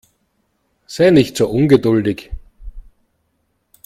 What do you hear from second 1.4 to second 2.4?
ungeduldig.